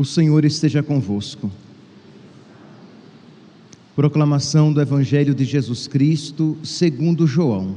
O 0.00 0.04
Senhor 0.06 0.46
esteja 0.46 0.82
convosco. 0.82 1.50
Proclamação 3.94 4.72
do 4.72 4.80
Evangelho 4.80 5.34
de 5.34 5.44
Jesus 5.44 5.86
Cristo, 5.86 6.56
segundo 6.64 7.26
João. 7.26 7.76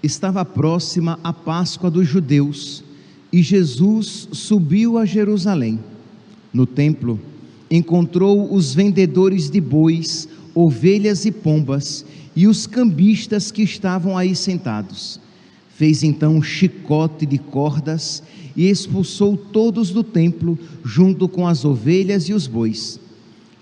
Estava 0.00 0.44
próxima 0.44 1.18
a 1.24 1.32
Páscoa 1.32 1.90
dos 1.90 2.06
judeus 2.06 2.84
e 3.32 3.42
Jesus 3.42 4.28
subiu 4.30 4.96
a 4.96 5.04
Jerusalém. 5.04 5.80
No 6.52 6.66
templo, 6.66 7.18
encontrou 7.68 8.54
os 8.54 8.72
vendedores 8.72 9.50
de 9.50 9.60
bois, 9.60 10.28
ovelhas 10.54 11.24
e 11.24 11.32
pombas 11.32 12.06
e 12.36 12.46
os 12.46 12.64
cambistas 12.64 13.50
que 13.50 13.64
estavam 13.64 14.16
aí 14.16 14.36
sentados 14.36 15.18
Fez 15.78 16.02
então 16.02 16.34
um 16.34 16.42
chicote 16.42 17.24
de 17.24 17.38
cordas 17.38 18.20
e 18.56 18.68
expulsou 18.68 19.36
todos 19.36 19.90
do 19.90 20.02
templo, 20.02 20.58
junto 20.84 21.28
com 21.28 21.46
as 21.46 21.64
ovelhas 21.64 22.24
e 22.24 22.32
os 22.32 22.48
bois. 22.48 22.98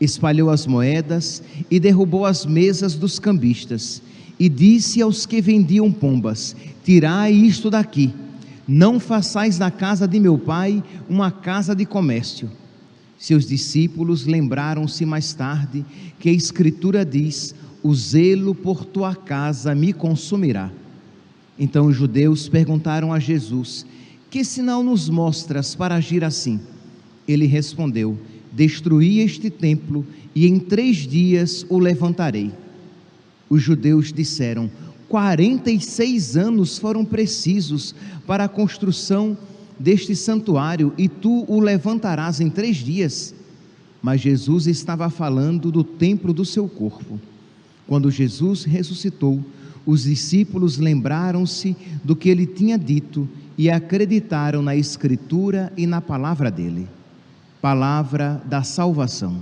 Espalhou 0.01 0.48
as 0.48 0.66
moedas 0.66 1.42
e 1.70 1.79
derrubou 1.79 2.25
as 2.25 2.47
mesas 2.47 2.95
dos 2.95 3.19
cambistas. 3.19 4.01
E 4.41 4.48
disse 4.48 5.02
aos 5.02 5.27
que 5.27 5.42
vendiam 5.42 5.92
pombas: 5.92 6.56
Tirai 6.83 7.34
isto 7.34 7.69
daqui, 7.69 8.11
não 8.67 8.98
façais 8.98 9.58
da 9.58 9.70
casa 9.70 10.08
de 10.08 10.19
meu 10.19 10.39
pai 10.39 10.83
uma 11.11 11.30
casa 11.30 11.77
de 11.77 11.84
comércio. 11.84 12.51
Seus 13.19 13.47
discípulos 13.47 14.25
lembraram-se 14.25 15.05
mais 15.05 15.34
tarde 15.34 15.84
que 16.19 16.30
a 16.30 16.33
Escritura 16.33 17.05
diz: 17.05 17.55
O 17.83 17.95
zelo 17.95 18.55
por 18.55 18.86
tua 18.86 19.14
casa 19.14 19.75
me 19.75 19.92
consumirá. 19.92 20.73
Então 21.58 21.86
os 21.86 21.96
judeus 21.96 22.48
perguntaram 22.48 23.12
a 23.12 23.18
Jesus: 23.18 23.86
Que 24.30 24.44
sinal 24.44 24.82
nos 24.82 25.08
mostras 25.08 25.74
para 25.74 25.96
agir 25.96 26.22
assim? 26.24 26.60
Ele 27.26 27.46
respondeu: 27.46 28.18
Destruí 28.52 29.20
este 29.20 29.50
templo 29.50 30.06
e 30.34 30.46
em 30.46 30.58
três 30.58 30.98
dias 30.98 31.64
o 31.68 31.78
levantarei. 31.78 32.52
Os 33.48 33.62
judeus 33.62 34.12
disseram: 34.12 34.70
46 35.08 36.36
anos 36.36 36.78
foram 36.78 37.04
precisos 37.04 37.94
para 38.27 38.44
a 38.44 38.48
construção 38.48 39.36
deste 39.78 40.16
santuário 40.16 40.92
e 40.96 41.08
tu 41.08 41.44
o 41.48 41.60
levantarás 41.60 42.40
em 42.40 42.50
três 42.50 42.77
dias. 42.78 43.34
Mas 44.02 44.20
Jesus 44.20 44.66
estava 44.66 45.08
falando 45.10 45.70
do 45.70 45.84
templo 45.84 46.32
do 46.32 46.44
seu 46.44 46.68
corpo. 46.68 47.20
Quando 47.86 48.10
Jesus 48.10 48.64
ressuscitou, 48.64 49.42
os 49.87 50.03
discípulos 50.03 50.79
lembraram-se 50.79 51.77
do 52.03 52.17
que 52.17 52.29
ele 52.29 52.45
tinha 52.45 52.77
dito 52.77 53.29
e 53.56 53.70
acreditaram 53.70 54.61
na 54.61 54.75
Escritura 54.75 55.73
e 55.77 55.87
na 55.87 56.01
palavra 56.01 56.51
dele. 56.51 56.89
Palavra 57.62 58.42
da 58.45 58.64
salvação. 58.64 59.41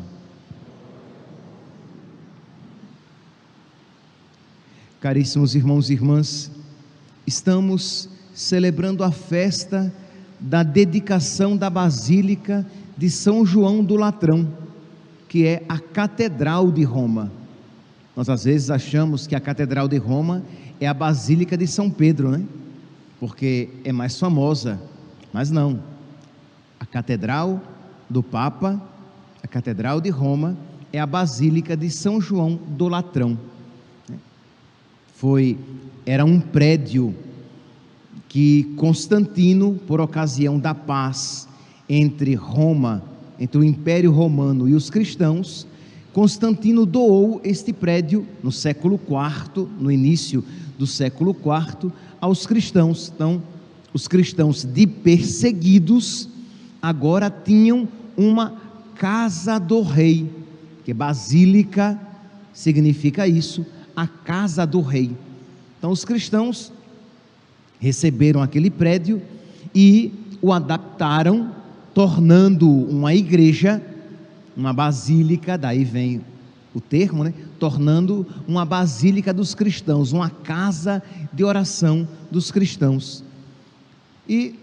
Caríssimos 5.01 5.55
irmãos 5.55 5.89
e 5.89 5.95
irmãs, 5.95 6.51
estamos 7.27 8.09
celebrando 8.35 9.03
a 9.03 9.11
festa 9.11 9.93
da 10.39 10.63
dedicação 10.63 11.57
da 11.57 11.71
Basílica 11.71 12.67
de 12.97 13.11
São 13.11 13.45
João 13.45 13.83
do 13.83 13.97
Latrão, 13.97 14.51
que 15.29 15.47
é 15.47 15.65
a 15.69 15.79
Catedral 15.79 16.71
de 16.71 16.85
Roma 16.85 17.44
nós 18.17 18.29
às 18.29 18.45
vezes 18.45 18.71
achamos 18.71 19.27
que 19.27 19.35
a 19.35 19.41
Catedral 19.41 19.89
de 19.89 19.97
Roma 19.97 20.43
é 20.81 20.87
a 20.87 20.95
Basílica 20.95 21.57
de 21.57 21.67
São 21.67 21.91
Pedro, 21.91 22.31
né? 22.31 22.45
Porque 23.19 23.69
é 23.85 23.93
mais 23.93 24.19
famosa, 24.19 24.81
mas 25.33 25.51
não. 25.51 25.83
A 26.79 26.87
Catedral 26.87 27.61
do 28.09 28.23
Papa, 28.23 28.81
a 29.43 29.49
Catedral 29.49 30.01
de 30.01 30.11
Roma, 30.11 30.57
é 30.93 31.01
a 31.01 31.07
Basílica 31.07 31.77
de 31.77 31.91
São 31.91 32.21
João 32.21 32.55
do 32.55 32.89
Latrão. 32.89 33.39
Né? 34.09 34.17
Foi 35.15 35.59
era 36.07 36.25
um 36.25 36.39
prédio 36.39 37.15
que 38.29 38.65
Constantino, 38.77 39.75
por 39.87 40.01
ocasião 40.01 40.59
da 40.59 40.75
paz 40.75 41.49
entre 41.89 42.35
Roma, 42.35 43.03
entre 43.39 43.59
o 43.59 43.65
Império 43.65 44.13
Romano 44.13 44.69
e 44.69 44.75
os 44.75 44.91
cristãos, 44.91 45.67
Constantino 46.15 46.87
doou 46.87 47.41
este 47.43 47.73
prédio 47.73 48.25
no 48.41 48.53
século 48.53 48.95
IV, 48.95 49.67
no 49.81 49.91
início 49.91 50.45
do 50.79 50.87
século 50.87 51.33
IV, 51.33 51.91
aos 52.21 52.47
cristãos. 52.47 53.13
Então, 53.13 53.43
os 53.93 54.07
cristãos 54.07 54.65
de 54.65 54.87
perseguidos 54.87 56.29
agora 56.81 57.29
tinham 57.29 57.89
uma 58.17 58.55
casa 58.95 59.59
do 59.59 59.83
rei, 59.83 60.31
que 60.85 60.95
basílica 60.95 62.01
significa 62.53 63.27
isso, 63.27 63.67
a 63.97 64.07
casa 64.07 64.65
do 64.65 64.81
rei. 64.81 65.11
Então, 65.77 65.91
os 65.91 66.05
cristãos 66.05 66.73
receberam 67.81 68.41
aquele 68.41 68.71
prédio 68.71 69.21
e 69.75 70.13
o 70.41 70.53
adaptaram, 70.53 71.51
tornando 71.93 72.71
uma 72.71 73.13
igreja 73.13 73.83
uma 74.57 74.73
basílica, 74.73 75.59
daí 75.59 75.85
vem 75.85 76.21
o 76.75 76.81
termo, 76.81 77.23
né? 77.23 77.33
tornando 77.59 78.27
uma 78.47 78.65
basílica 78.65 79.33
dos 79.33 79.55
cristãos, 79.55 80.13
uma 80.13 80.29
casa 80.29 81.03
de 81.33 81.45
oração 81.45 82.07
dos 82.31 82.51
cristãos. 82.51 83.23
E 84.29 84.57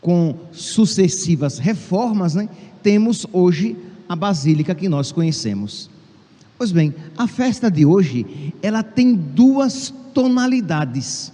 com 0.00 0.36
sucessivas 0.52 1.58
reformas, 1.58 2.34
né, 2.34 2.48
temos 2.82 3.26
hoje 3.32 3.74
a 4.06 4.14
basílica 4.14 4.74
que 4.74 4.88
nós 4.88 5.10
conhecemos. 5.10 5.88
Pois 6.58 6.70
bem, 6.70 6.94
a 7.16 7.26
festa 7.26 7.70
de 7.70 7.86
hoje, 7.86 8.52
ela 8.62 8.82
tem 8.82 9.14
duas 9.14 9.94
tonalidades. 10.12 11.32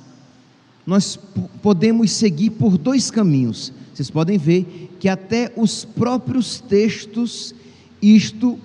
Nós 0.87 1.19
podemos 1.61 2.13
seguir 2.13 2.51
por 2.51 2.79
dois 2.79 3.11
caminhos. 3.11 3.73
Vocês 3.93 4.11
podem 4.11 4.39
ver 4.39 4.91
que 4.99 5.09
até 5.09 5.53
os 5.57 5.85
próprios 5.85 6.61
textos 6.61 7.55
isto 8.01 8.59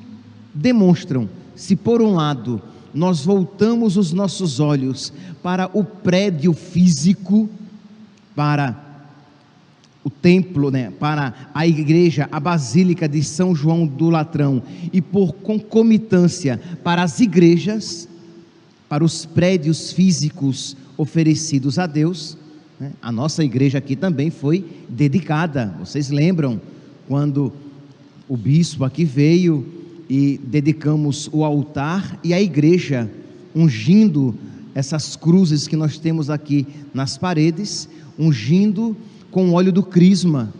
demonstram. 0.53 1.29
Se 1.55 1.75
por 1.75 2.01
um 2.01 2.13
lado 2.13 2.61
nós 2.93 3.25
voltamos 3.25 3.97
os 3.97 4.13
nossos 4.13 4.59
olhos 4.59 5.11
para 5.43 5.69
o 5.73 5.83
prédio 5.83 6.53
físico, 6.53 7.49
para 8.33 8.85
o 10.03 10.09
templo, 10.09 10.69
né, 10.69 10.91
para 10.91 11.49
a 11.53 11.67
igreja, 11.67 12.29
a 12.31 12.39
basílica 12.39 13.09
de 13.09 13.23
São 13.23 13.55
João 13.55 13.87
do 13.87 14.09
Latrão, 14.09 14.61
e 14.93 15.01
por 15.01 15.33
concomitância 15.33 16.61
para 16.83 17.03
as 17.03 17.19
igrejas, 17.19 18.07
para 18.87 19.03
os 19.03 19.25
prédios 19.25 19.91
físicos 19.91 20.77
oferecidos 20.95 21.79
a 21.79 21.87
Deus? 21.87 22.37
A 23.01 23.11
nossa 23.11 23.43
igreja 23.43 23.77
aqui 23.77 23.95
também 23.95 24.29
foi 24.29 24.65
dedicada. 24.89 25.73
Vocês 25.79 26.09
lembram 26.09 26.59
quando 27.07 27.53
o 28.27 28.35
bispo 28.35 28.83
aqui 28.83 29.05
veio 29.05 29.65
e 30.09 30.39
dedicamos 30.43 31.29
o 31.31 31.45
altar 31.45 32.19
e 32.23 32.33
a 32.33 32.41
igreja, 32.41 33.09
ungindo 33.55 34.35
essas 34.73 35.15
cruzes 35.15 35.67
que 35.67 35.75
nós 35.75 35.97
temos 35.97 36.29
aqui 36.29 36.67
nas 36.93 37.17
paredes, 37.17 37.87
ungindo 38.19 38.95
com 39.31 39.49
o 39.49 39.53
óleo 39.53 39.71
do 39.71 39.81
crisma. 39.81 40.53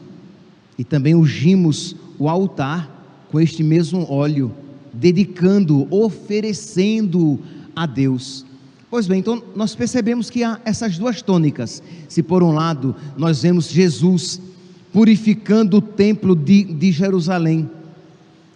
E 0.78 0.84
também 0.84 1.16
ungimos 1.16 1.96
o 2.18 2.30
altar 2.30 3.28
com 3.30 3.42
este 3.42 3.62
mesmo 3.62 4.10
óleo, 4.10 4.54
dedicando, 4.94 5.86
oferecendo 5.94 7.40
a 7.76 7.86
Deus. 7.86 8.46
Pois 8.96 9.08
bem, 9.08 9.20
então 9.20 9.44
nós 9.54 9.76
percebemos 9.76 10.30
que 10.30 10.42
há 10.42 10.58
essas 10.64 10.98
duas 10.98 11.22
tônicas. 11.22 11.84
Se 12.08 12.24
por 12.24 12.42
um 12.42 12.54
lado 12.54 12.96
nós 13.18 13.42
vemos 13.42 13.68
Jesus 13.68 14.40
purificando 14.94 15.80
o 15.80 15.82
templo 15.82 16.34
de, 16.34 16.64
de 16.64 16.94
Jerusalém, 16.94 17.70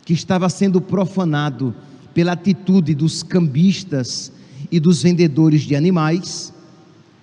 que 0.06 0.14
estava 0.14 0.48
sendo 0.48 0.80
profanado 0.80 1.76
pela 2.14 2.32
atitude 2.32 2.96
dos 2.96 3.22
cambistas 3.22 4.32
e 4.72 4.80
dos 4.80 5.04
vendedores 5.04 5.64
de 5.64 5.76
animais, 5.76 6.54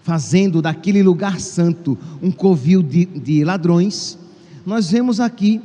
fazendo 0.03 0.61
daquele 0.61 1.03
lugar 1.03 1.41
santo 1.41 1.97
um 2.21 2.31
covil 2.31 2.83
de, 2.83 3.07
de 3.07 3.43
ladrões, 3.45 4.19
nós 4.67 4.91
vemos 4.91 5.21
aqui, 5.21 5.63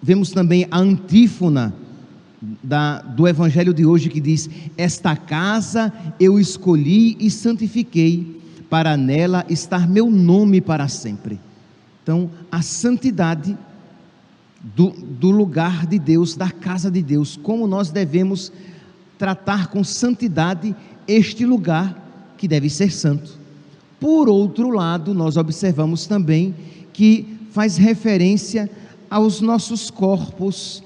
vemos 0.00 0.30
também 0.30 0.68
a 0.70 0.78
antífona 0.78 1.74
da, 2.62 3.00
do 3.00 3.26
Evangelho 3.26 3.72
de 3.72 3.86
hoje 3.86 4.08
que 4.08 4.20
diz: 4.20 4.48
Esta 4.76 5.16
casa 5.16 5.92
eu 6.18 6.38
escolhi 6.38 7.16
e 7.18 7.30
santifiquei, 7.30 8.40
para 8.68 8.96
nela 8.96 9.44
estar 9.48 9.88
meu 9.88 10.10
nome 10.10 10.60
para 10.60 10.88
sempre. 10.88 11.38
Então, 12.02 12.30
a 12.50 12.60
santidade 12.60 13.56
do, 14.76 14.90
do 14.90 15.30
lugar 15.30 15.86
de 15.86 15.98
Deus, 15.98 16.34
da 16.34 16.50
casa 16.50 16.90
de 16.90 17.02
Deus, 17.02 17.36
como 17.36 17.66
nós 17.66 17.90
devemos 17.90 18.52
tratar 19.18 19.68
com 19.68 19.84
santidade 19.84 20.74
este 21.06 21.44
lugar 21.44 22.02
que 22.36 22.48
deve 22.48 22.68
ser 22.68 22.90
santo. 22.90 23.38
Por 24.00 24.28
outro 24.28 24.70
lado, 24.70 25.14
nós 25.14 25.36
observamos 25.36 26.06
também 26.06 26.54
que 26.92 27.26
faz 27.52 27.76
referência 27.76 28.70
aos 29.10 29.40
nossos 29.40 29.90
corpos, 29.90 30.82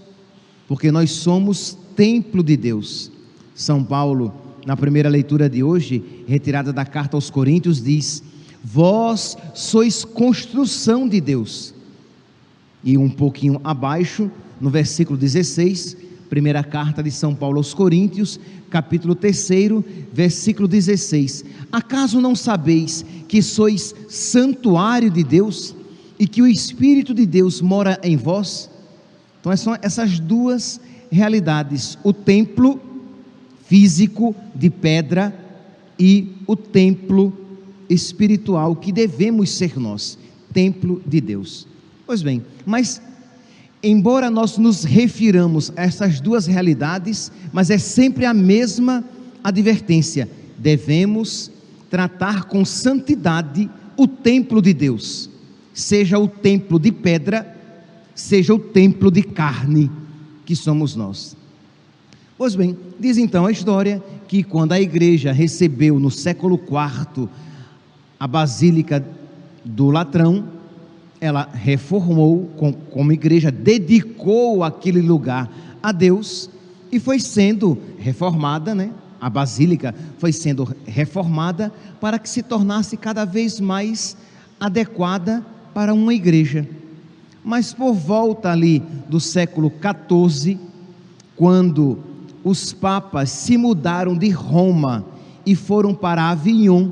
porque 0.68 0.92
nós 0.92 1.10
somos 1.10 1.76
templo 1.96 2.42
de 2.42 2.56
Deus. 2.56 3.10
São 3.54 3.82
Paulo, 3.82 4.32
na 4.66 4.76
primeira 4.76 5.08
leitura 5.08 5.48
de 5.48 5.62
hoje, 5.62 6.04
retirada 6.28 6.72
da 6.72 6.84
carta 6.84 7.16
aos 7.16 7.30
Coríntios, 7.30 7.82
diz: 7.82 8.22
Vós 8.62 9.36
sois 9.54 10.04
construção 10.04 11.08
de 11.08 11.20
Deus. 11.20 11.74
E 12.84 12.96
um 12.98 13.08
pouquinho 13.08 13.60
abaixo, 13.64 14.30
no 14.60 14.68
versículo 14.68 15.18
16, 15.18 15.96
primeira 16.28 16.62
carta 16.62 17.02
de 17.02 17.10
São 17.10 17.34
Paulo 17.34 17.56
aos 17.56 17.72
Coríntios, 17.72 18.38
capítulo 18.68 19.14
3, 19.14 19.48
versículo 20.12 20.68
16: 20.68 21.46
Acaso 21.72 22.20
não 22.20 22.36
sabeis 22.36 23.04
que 23.26 23.40
sois 23.40 23.94
santuário 24.08 25.10
de 25.10 25.24
Deus 25.24 25.74
e 26.18 26.28
que 26.28 26.42
o 26.42 26.46
Espírito 26.46 27.14
de 27.14 27.24
Deus 27.24 27.62
mora 27.62 27.98
em 28.02 28.16
vós? 28.16 28.68
Então, 29.40 29.56
são 29.56 29.76
essas 29.80 30.18
duas 30.18 30.80
realidades: 31.10 31.98
o 32.02 32.12
templo 32.12 32.80
físico 33.66 34.34
de 34.54 34.70
pedra 34.70 35.34
e 35.98 36.32
o 36.46 36.56
templo 36.56 37.32
espiritual 37.88 38.76
que 38.76 38.92
devemos 38.92 39.50
ser 39.50 39.78
nós, 39.78 40.18
templo 40.52 41.02
de 41.06 41.20
Deus. 41.20 41.66
Pois 42.06 42.22
bem, 42.22 42.42
mas 42.64 43.02
embora 43.82 44.30
nós 44.30 44.56
nos 44.58 44.84
refiramos 44.84 45.72
a 45.76 45.82
essas 45.82 46.20
duas 46.20 46.46
realidades, 46.46 47.30
mas 47.52 47.70
é 47.70 47.78
sempre 47.78 48.24
a 48.24 48.32
mesma 48.32 49.04
advertência: 49.42 50.28
devemos 50.58 51.50
tratar 51.90 52.44
com 52.44 52.64
santidade 52.64 53.68
o 53.96 54.06
templo 54.06 54.62
de 54.62 54.72
Deus, 54.72 55.28
seja 55.74 56.18
o 56.18 56.28
templo 56.28 56.78
de 56.78 56.92
pedra, 56.92 57.57
seja 58.20 58.52
o 58.52 58.58
templo 58.58 59.10
de 59.10 59.22
carne 59.22 59.90
que 60.44 60.56
somos 60.56 60.96
nós. 60.96 61.36
Pois 62.36 62.54
bem, 62.54 62.76
diz 62.98 63.16
então 63.16 63.46
a 63.46 63.52
história 63.52 64.02
que 64.26 64.42
quando 64.42 64.72
a 64.72 64.80
igreja 64.80 65.32
recebeu 65.32 66.00
no 66.00 66.10
século 66.10 66.56
IV 66.56 67.28
a 68.18 68.26
Basílica 68.26 69.06
do 69.64 69.90
Latrão, 69.90 70.48
ela 71.20 71.48
reformou 71.52 72.50
como 72.90 73.12
igreja, 73.12 73.50
dedicou 73.50 74.64
aquele 74.64 75.00
lugar 75.00 75.50
a 75.82 75.92
Deus 75.92 76.50
e 76.90 76.98
foi 76.98 77.20
sendo 77.20 77.78
reformada, 77.98 78.74
né? 78.74 78.90
A 79.20 79.28
basílica 79.28 79.94
foi 80.18 80.32
sendo 80.32 80.76
reformada 80.86 81.72
para 82.00 82.18
que 82.18 82.28
se 82.28 82.42
tornasse 82.42 82.96
cada 82.96 83.24
vez 83.24 83.58
mais 83.58 84.16
adequada 84.60 85.44
para 85.74 85.92
uma 85.92 86.14
igreja. 86.14 86.68
Mas 87.48 87.72
por 87.72 87.94
volta 87.94 88.52
ali 88.52 88.80
do 89.08 89.18
século 89.18 89.72
XIV, 89.72 90.60
quando 91.34 91.98
os 92.44 92.74
papas 92.74 93.30
se 93.30 93.56
mudaram 93.56 94.14
de 94.14 94.28
Roma 94.28 95.02
e 95.46 95.54
foram 95.54 95.94
para 95.94 96.28
Avignon, 96.28 96.90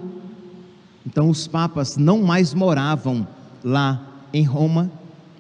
então 1.07 1.29
os 1.29 1.47
papas 1.47 1.99
não 1.99 2.23
mais 2.23 2.55
moravam 2.55 3.29
lá 3.63 4.01
em 4.33 4.45
Roma, 4.45 4.91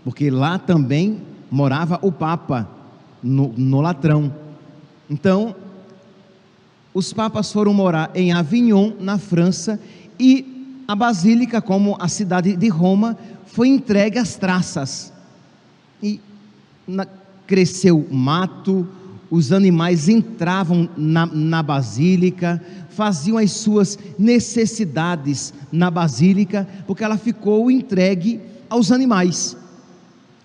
porque 0.04 0.28
lá 0.28 0.58
também 0.58 1.22
morava 1.50 1.98
o 2.02 2.12
papa 2.12 2.68
no, 3.22 3.54
no 3.56 3.80
latrão. 3.80 4.30
Então, 5.08 5.56
os 6.92 7.10
papas 7.14 7.50
foram 7.50 7.72
morar 7.72 8.10
em 8.14 8.34
Avignon, 8.34 8.92
na 9.00 9.16
França, 9.16 9.80
e 10.20 10.82
a 10.86 10.94
basílica, 10.94 11.62
como 11.62 11.96
a 11.98 12.06
cidade 12.06 12.54
de 12.54 12.68
Roma, 12.68 13.16
foi 13.46 13.68
entregue 13.68 14.18
às 14.18 14.36
traças. 14.36 15.12
E 16.02 16.20
na, 16.86 17.06
cresceu 17.46 18.06
mato, 18.10 18.86
os 19.30 19.52
animais 19.52 20.08
entravam 20.08 20.88
na, 20.96 21.26
na 21.26 21.62
basílica, 21.62 22.62
faziam 22.90 23.38
as 23.38 23.52
suas 23.52 23.98
necessidades 24.18 25.52
na 25.70 25.90
basílica, 25.90 26.66
porque 26.86 27.04
ela 27.04 27.18
ficou 27.18 27.70
entregue 27.70 28.40
aos 28.68 28.92
animais. 28.92 29.56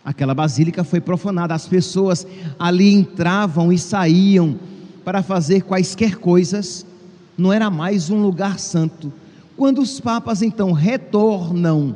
Aquela 0.04 0.34
basílica 0.34 0.84
foi 0.84 1.00
profanada, 1.00 1.54
as 1.54 1.68
pessoas 1.68 2.26
ali 2.58 2.92
entravam 2.92 3.72
e 3.72 3.78
saíam 3.78 4.58
para 5.06 5.22
fazer 5.22 5.62
quaisquer 5.64 6.18
coisas, 6.18 6.86
não 7.38 7.54
era 7.54 7.70
mais 7.70 8.10
um 8.10 8.22
lugar 8.22 8.60
santo. 8.60 9.12
Quando 9.56 9.82
os 9.82 10.00
papas 10.00 10.42
então 10.42 10.72
retornam 10.72 11.96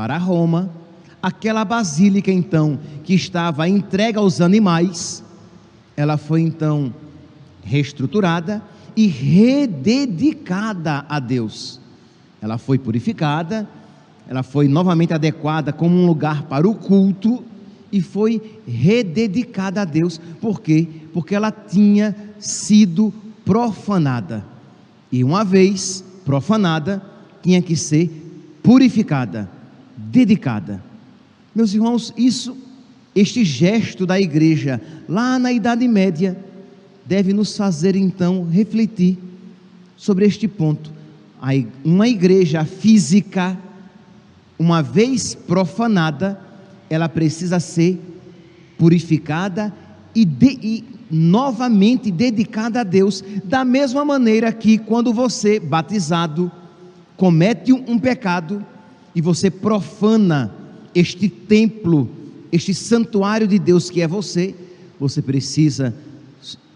para 0.00 0.16
Roma, 0.16 0.70
aquela 1.22 1.62
basílica 1.62 2.32
então 2.32 2.78
que 3.04 3.12
estava 3.12 3.68
entregue 3.68 4.16
aos 4.16 4.40
animais, 4.40 5.22
ela 5.94 6.16
foi 6.16 6.40
então 6.40 6.90
reestruturada 7.62 8.62
e 8.96 9.06
rededicada 9.06 11.04
a 11.06 11.20
Deus. 11.20 11.78
Ela 12.40 12.56
foi 12.56 12.78
purificada, 12.78 13.68
ela 14.26 14.42
foi 14.42 14.68
novamente 14.68 15.12
adequada 15.12 15.70
como 15.70 15.94
um 15.94 16.06
lugar 16.06 16.44
para 16.44 16.66
o 16.66 16.74
culto 16.74 17.44
e 17.92 18.00
foi 18.00 18.58
rededicada 18.66 19.82
a 19.82 19.84
Deus. 19.84 20.18
Por 20.40 20.62
quê? 20.62 20.88
Porque 21.12 21.34
ela 21.34 21.52
tinha 21.52 22.16
sido 22.38 23.12
profanada. 23.44 24.46
E 25.12 25.22
uma 25.22 25.44
vez 25.44 26.02
profanada, 26.24 27.02
tinha 27.42 27.60
que 27.60 27.76
ser 27.76 28.08
purificada 28.62 29.59
dedicada. 30.10 30.82
Meus 31.54 31.72
irmãos, 31.72 32.12
isso, 32.16 32.56
este 33.14 33.44
gesto 33.44 34.04
da 34.04 34.20
igreja 34.20 34.80
lá 35.08 35.38
na 35.38 35.52
Idade 35.52 35.86
Média, 35.86 36.36
deve 37.06 37.32
nos 37.32 37.56
fazer 37.56 37.96
então 37.96 38.46
refletir 38.46 39.18
sobre 39.96 40.26
este 40.26 40.46
ponto. 40.46 40.92
Uma 41.84 42.06
igreja 42.06 42.64
física, 42.64 43.58
uma 44.58 44.82
vez 44.82 45.34
profanada, 45.34 46.40
ela 46.88 47.08
precisa 47.08 47.58
ser 47.58 48.00
purificada 48.78 49.74
e, 50.14 50.24
de, 50.24 50.58
e 50.62 50.84
novamente 51.10 52.10
dedicada 52.10 52.80
a 52.80 52.84
Deus, 52.84 53.24
da 53.44 53.64
mesma 53.64 54.04
maneira 54.04 54.52
que 54.52 54.78
quando 54.78 55.12
você, 55.12 55.58
batizado, 55.58 56.50
comete 57.16 57.72
um 57.72 57.98
pecado, 57.98 58.64
e 59.14 59.20
você 59.20 59.50
profana 59.50 60.54
este 60.94 61.28
templo, 61.28 62.08
este 62.52 62.74
santuário 62.74 63.46
de 63.46 63.58
Deus 63.58 63.90
que 63.90 64.00
é 64.00 64.08
você, 64.08 64.54
você 64.98 65.22
precisa 65.22 65.94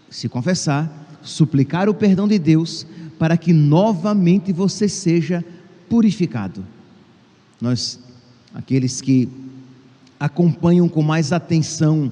se 0.09 0.29
confessar, 0.29 1.19
suplicar 1.21 1.89
o 1.89 1.93
perdão 1.93 2.27
de 2.27 2.39
Deus, 2.39 2.85
para 3.19 3.37
que 3.37 3.53
novamente 3.53 4.51
você 4.51 4.87
seja 4.87 5.43
purificado. 5.89 6.65
Nós, 7.61 7.99
aqueles 8.53 9.01
que 9.01 9.29
acompanham 10.19 10.87
com 10.87 11.01
mais 11.01 11.31
atenção 11.31 12.11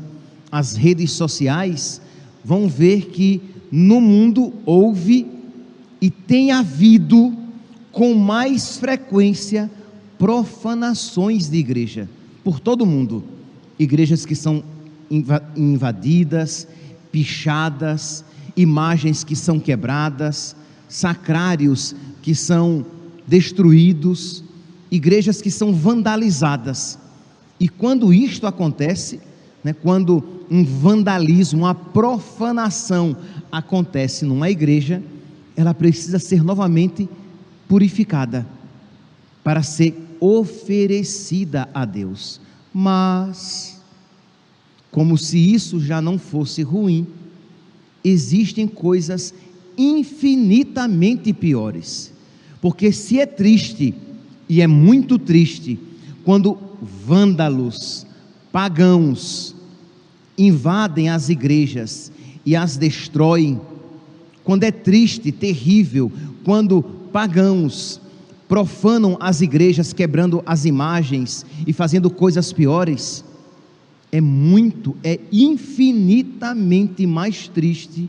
as 0.52 0.76
redes 0.76 1.12
sociais, 1.12 2.02
vão 2.44 2.68
ver 2.68 3.08
que 3.08 3.42
no 3.72 4.00
mundo 4.00 4.54
houve 4.66 5.28
e 6.00 6.10
tem 6.10 6.52
havido 6.52 7.34
com 7.92 8.14
mais 8.14 8.78
frequência 8.78 9.70
profanações 10.18 11.50
de 11.50 11.58
igreja 11.58 12.10
por 12.44 12.60
todo 12.60 12.86
mundo. 12.86 13.24
Igrejas 13.78 14.26
que 14.26 14.36
são 14.36 14.64
invadidas, 15.56 16.68
pichadas, 17.12 18.24
imagens 18.56 19.24
que 19.24 19.36
são 19.36 19.60
quebradas, 19.60 20.56
sacrários 20.88 21.96
que 22.22 22.34
são 22.34 22.86
destruídos, 23.28 24.44
igrejas 24.92 25.42
que 25.42 25.52
são 25.52 25.74
vandalizadas. 25.74 26.98
E 27.60 27.68
quando 27.68 28.14
isto 28.14 28.48
acontece, 28.48 29.20
né, 29.64 29.74
quando 29.74 30.24
um 30.50 30.64
vandalismo, 30.64 31.62
uma 31.62 31.76
profanação 31.76 33.16
acontece 33.52 34.26
numa 34.26 34.50
igreja, 34.50 35.02
ela 35.56 35.74
precisa 35.74 36.20
ser 36.20 36.44
novamente 36.44 37.10
purificada 37.68 38.46
para 39.44 39.62
ser 39.62 39.94
oferecida 40.20 41.70
a 41.74 41.86
Deus. 41.86 42.40
Mas, 42.74 43.82
como 44.90 45.18
se 45.18 45.38
isso 45.38 45.80
já 45.80 46.02
não 46.02 46.18
fosse 46.18 46.62
ruim, 46.62 47.06
existem 48.04 48.68
coisas 48.68 49.34
infinitamente 49.78 51.34
piores. 51.34 52.12
Porque 52.62 52.92
se 52.92 53.20
é 53.20 53.26
triste, 53.26 53.94
e 54.48 54.62
é 54.62 54.68
muito 54.68 55.20
triste, 55.20 55.80
quando 56.24 56.58
vândalos, 57.06 58.06
pagãos, 58.52 59.56
invadem 60.38 61.10
as 61.10 61.30
igrejas 61.30 62.12
e 62.46 62.56
as 62.56 62.78
destroem, 62.78 63.60
quando 64.44 64.64
é 64.64 64.72
triste, 64.72 65.32
terrível, 65.32 66.12
quando 66.44 66.82
pagãos, 66.82 68.00
profanam 68.54 69.18
as 69.20 69.42
igrejas, 69.42 69.94
quebrando 69.94 70.44
as 70.46 70.64
imagens 70.64 71.44
e 71.66 71.74
fazendo 71.74 72.08
coisas 72.08 72.54
piores. 72.54 73.26
É 74.12 74.22
muito, 74.22 74.96
é 75.04 75.20
infinitamente 75.32 77.08
mais 77.08 77.48
triste 77.48 78.08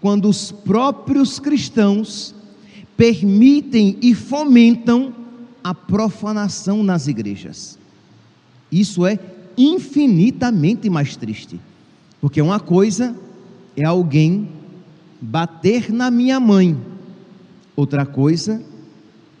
quando 0.00 0.28
os 0.28 0.50
próprios 0.50 1.38
cristãos 1.38 2.34
permitem 2.96 3.96
e 4.02 4.12
fomentam 4.12 5.14
a 5.62 5.72
profanação 5.72 6.82
nas 6.82 7.06
igrejas. 7.06 7.78
Isso 8.72 9.06
é 9.06 9.16
infinitamente 9.56 10.90
mais 10.90 11.14
triste, 11.14 11.60
porque 12.20 12.42
uma 12.42 12.58
coisa 12.58 13.14
é 13.76 13.84
alguém 13.84 14.48
bater 15.20 15.92
na 15.92 16.10
minha 16.10 16.40
mãe, 16.40 16.76
outra 17.76 18.04
coisa 18.04 18.60
é 18.60 18.75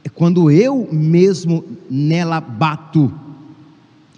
quando 0.08 0.50
eu 0.50 0.88
mesmo 0.92 1.64
nela 1.90 2.40
bato. 2.40 3.12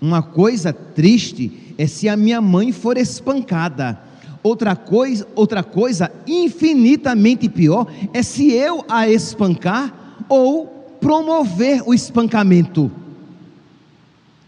Uma 0.00 0.22
coisa 0.22 0.72
triste 0.72 1.74
é 1.78 1.86
se 1.86 2.08
a 2.08 2.16
minha 2.16 2.40
mãe 2.40 2.72
for 2.72 2.96
espancada. 2.96 3.98
Outra 4.42 4.76
coisa, 4.76 5.26
outra 5.34 5.62
coisa 5.62 6.12
infinitamente 6.26 7.48
pior 7.48 7.86
é 8.12 8.22
se 8.22 8.52
eu 8.52 8.84
a 8.88 9.08
espancar 9.08 10.24
ou 10.28 10.66
promover 11.00 11.82
o 11.86 11.94
espancamento. 11.94 12.90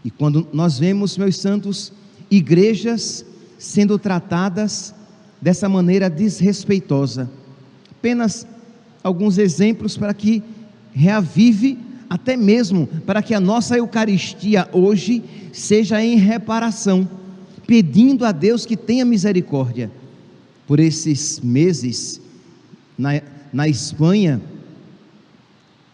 E 0.03 0.09
quando 0.09 0.47
nós 0.51 0.79
vemos, 0.79 1.17
meus 1.17 1.37
santos, 1.37 1.91
igrejas 2.29 3.25
sendo 3.57 3.99
tratadas 3.99 4.93
dessa 5.39 5.69
maneira 5.69 6.09
desrespeitosa, 6.09 7.29
apenas 7.91 8.47
alguns 9.03 9.37
exemplos 9.37 9.97
para 9.97 10.13
que 10.13 10.43
reavive, 10.91 11.77
até 12.09 12.35
mesmo 12.35 12.87
para 13.05 13.21
que 13.21 13.33
a 13.33 13.39
nossa 13.39 13.77
Eucaristia 13.77 14.67
hoje 14.71 15.23
seja 15.53 16.03
em 16.03 16.17
reparação, 16.17 17.07
pedindo 17.65 18.25
a 18.25 18.31
Deus 18.31 18.65
que 18.65 18.75
tenha 18.75 19.05
misericórdia. 19.05 19.91
Por 20.67 20.79
esses 20.79 21.39
meses, 21.39 22.21
na, 22.97 23.21
na 23.51 23.67
Espanha, 23.67 24.41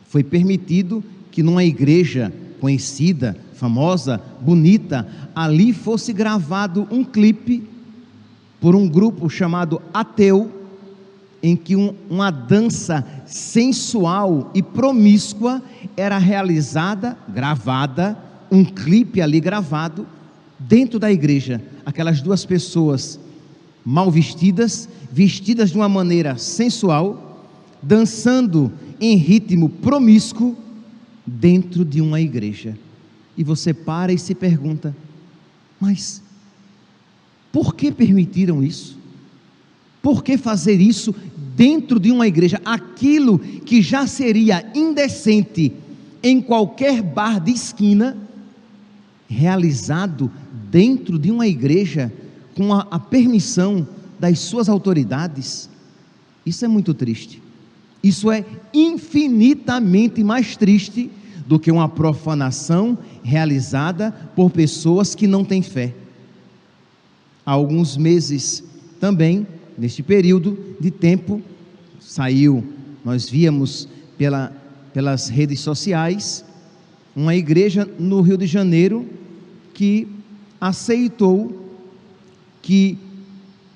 foi 0.07 0.23
permitido 0.23 1.03
que 1.31 1.43
numa 1.43 1.63
igreja 1.63 2.33
conhecida, 2.59 3.37
famosa, 3.53 4.21
bonita, 4.41 5.07
ali 5.35 5.73
fosse 5.73 6.13
gravado 6.13 6.87
um 6.91 7.03
clipe 7.03 7.63
por 8.59 8.75
um 8.75 8.87
grupo 8.87 9.29
chamado 9.29 9.81
Ateu, 9.93 10.51
em 11.41 11.55
que 11.55 11.75
um, 11.75 11.93
uma 12.09 12.31
dança 12.31 13.05
sensual 13.25 14.51
e 14.53 14.61
promíscua 14.61 15.61
era 15.95 16.17
realizada, 16.17 17.17
gravada, 17.27 18.17
um 18.51 18.63
clipe 18.63 19.21
ali 19.21 19.39
gravado, 19.39 20.07
dentro 20.59 20.99
da 20.99 21.11
igreja. 21.11 21.61
Aquelas 21.85 22.21
duas 22.21 22.45
pessoas 22.45 23.19
mal 23.85 24.11
vestidas, 24.11 24.89
vestidas 25.11 25.71
de 25.71 25.77
uma 25.77 25.87
maneira 25.87 26.37
sensual, 26.37 27.45
dançando 27.81 28.71
em 28.99 29.15
ritmo 29.15 29.69
promíscuo, 29.69 30.57
dentro 31.25 31.83
de 31.83 32.01
uma 32.01 32.21
igreja. 32.21 32.77
E 33.37 33.43
você 33.43 33.73
para 33.73 34.11
e 34.11 34.17
se 34.17 34.33
pergunta: 34.33 34.95
mas 35.79 36.23
por 37.51 37.75
que 37.75 37.91
permitiram 37.91 38.63
isso? 38.63 38.96
Por 40.07 40.23
que 40.23 40.37
fazer 40.37 40.79
isso 40.79 41.13
dentro 41.53 41.99
de 41.99 42.13
uma 42.13 42.25
igreja? 42.25 42.61
Aquilo 42.63 43.37
que 43.37 43.81
já 43.81 44.07
seria 44.07 44.71
indecente 44.73 45.73
em 46.23 46.39
qualquer 46.39 47.01
bar 47.01 47.41
de 47.41 47.51
esquina, 47.51 48.15
realizado 49.27 50.31
dentro 50.71 51.19
de 51.19 51.29
uma 51.29 51.45
igreja 51.45 52.09
com 52.55 52.73
a, 52.73 52.87
a 52.89 52.97
permissão 52.97 53.85
das 54.17 54.39
suas 54.39 54.69
autoridades. 54.69 55.69
Isso 56.45 56.63
é 56.63 56.69
muito 56.69 56.93
triste. 56.93 57.43
Isso 58.01 58.31
é 58.31 58.45
infinitamente 58.73 60.23
mais 60.23 60.55
triste 60.55 61.11
do 61.45 61.59
que 61.59 61.69
uma 61.69 61.89
profanação 61.89 62.97
realizada 63.21 64.11
por 64.33 64.51
pessoas 64.51 65.13
que 65.13 65.27
não 65.27 65.43
têm 65.43 65.61
fé. 65.61 65.93
Há 67.45 67.51
alguns 67.51 67.97
meses 67.97 68.63
também, 69.01 69.45
neste 69.77 70.01
período 70.01 70.57
de 70.79 70.89
tempo, 70.89 71.41
saiu, 71.99 72.63
nós 73.05 73.29
víamos 73.29 73.87
pela, 74.17 74.51
pelas 74.93 75.29
redes 75.29 75.59
sociais, 75.59 76.43
uma 77.15 77.35
igreja 77.35 77.87
no 77.99 78.21
Rio 78.21 78.37
de 78.37 78.47
Janeiro 78.47 79.07
que 79.73 80.07
aceitou 80.59 81.67
que 82.61 82.97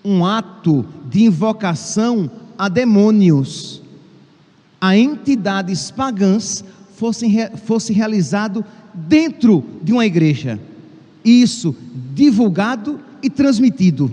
um 0.04 0.26
ato 0.26 0.86
de 1.10 1.24
invocação 1.24 2.30
a 2.58 2.68
demônios, 2.68 3.82
a 4.80 4.98
entidades 4.98 5.92
pagãs, 5.92 6.64
fosse, 6.96 7.28
fosse 7.66 7.94
realizado 7.94 8.66
dentro 8.94 9.64
de 9.82 9.92
uma 9.92 10.06
igreja. 10.06 10.60
Isso 11.24 11.76
divulgado 12.14 13.00
e 13.22 13.30
transmitido. 13.30 14.12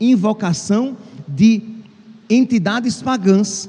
Invocação 0.00 0.96
de 1.26 1.62
entidades 2.28 3.02
pagãs 3.02 3.68